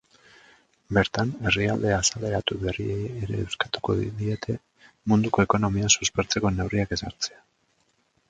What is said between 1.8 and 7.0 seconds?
azaleratu berriei ere eskatuko diete munduko ekonomia suspertzeko neurriak